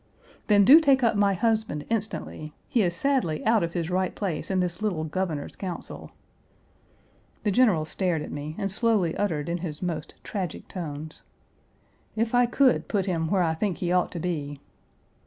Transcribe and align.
"Then 0.47 0.65
do 0.65 0.79
take 0.79 1.03
up 1.03 1.15
my 1.15 1.35
husband 1.35 1.85
instantly. 1.91 2.55
He 2.67 2.81
is 2.81 2.95
sadly 2.95 3.45
out 3.45 3.61
of 3.61 3.73
his 3.73 3.91
right 3.91 4.15
place 4.15 4.49
in 4.49 4.59
this 4.59 4.81
little 4.81 5.03
Governor's 5.03 5.55
Council." 5.55 6.09
The 7.43 7.51
general 7.51 7.85
stared 7.85 8.23
at 8.23 8.31
me 8.31 8.55
and 8.57 8.71
slowly 8.71 9.15
uttered 9.15 9.47
in 9.47 9.59
his 9.59 9.83
most 9.83 10.15
tragic 10.23 10.67
tones, 10.67 11.21
"If 12.15 12.33
I 12.33 12.47
could 12.47 12.87
put 12.87 13.05
him 13.05 13.29
where 13.29 13.43
I 13.43 13.53
think 13.53 13.77
he 13.77 13.91
ought 13.91 14.11
to 14.13 14.19
be!" 14.19 14.59